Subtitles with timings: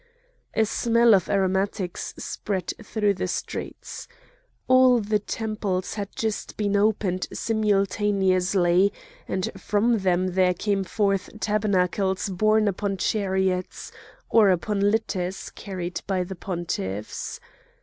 [0.55, 4.07] A smell of aromatics spread through the streets.
[4.67, 8.91] All the temples had just been opened simultaneously,
[9.27, 13.91] and from them there came forth tabernacles borne upon chariots,
[14.27, 17.39] or upon litters carried by the pontiffs.